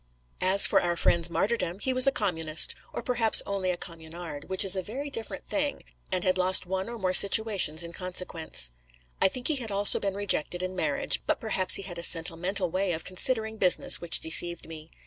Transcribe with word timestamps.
As 0.41 0.65
for 0.65 0.81
our 0.81 0.97
friend's 0.97 1.29
martyrdom, 1.29 1.77
he 1.77 1.93
was 1.93 2.07
a 2.07 2.11
Communist, 2.11 2.73
or 2.91 3.03
perhaps 3.03 3.43
only 3.45 3.69
a 3.69 3.77
Communard, 3.77 4.49
which 4.49 4.65
is 4.65 4.75
a 4.75 4.81
very 4.81 5.11
different 5.11 5.45
thing; 5.45 5.83
and 6.11 6.23
had 6.23 6.39
lost 6.39 6.65
one 6.65 6.89
or 6.89 6.97
more 6.97 7.13
situations 7.13 7.83
in 7.83 7.93
consequence. 7.93 8.71
I 9.21 9.27
think 9.27 9.47
he 9.47 9.57
had 9.57 9.69
also 9.69 9.99
been 9.99 10.15
rejected 10.15 10.63
in 10.63 10.75
marriage; 10.75 11.21
but 11.27 11.39
perhaps 11.39 11.75
he 11.75 11.83
had 11.83 11.99
a 11.99 12.01
sentimental 12.01 12.71
way 12.71 12.93
of 12.93 13.03
considering 13.03 13.57
business 13.57 14.01
which 14.01 14.19
deceived 14.21 14.67
me. 14.67 14.89